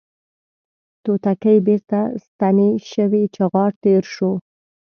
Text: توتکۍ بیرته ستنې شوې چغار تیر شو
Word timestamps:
توتکۍ 1.03 1.57
بیرته 1.67 1.99
ستنې 2.25 2.69
شوې 2.91 3.23
چغار 3.35 3.71
تیر 3.81 4.03
شو 4.13 4.31